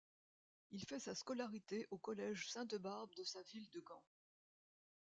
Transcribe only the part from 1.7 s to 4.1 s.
au collège Sainte-Barbe de sa ville de Gand.